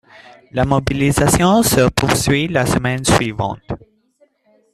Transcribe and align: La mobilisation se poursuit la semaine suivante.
La 0.49 0.65
mobilisation 0.65 1.61
se 1.61 1.87
poursuit 1.91 2.47
la 2.47 2.65
semaine 2.65 3.05
suivante. 3.05 3.67